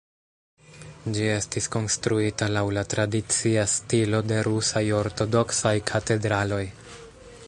[1.17, 6.63] Ĝi estis konstruita laŭ la tradicia stilo de rusaj ortodoksaj katedraloj.